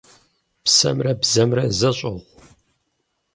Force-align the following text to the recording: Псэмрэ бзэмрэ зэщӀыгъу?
Псэмрэ 0.63 1.13
бзэмрэ 1.19 1.63
зэщӀыгъу? 1.79 2.19